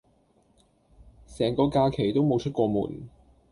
[1.27, 3.07] 成個假期都無出過門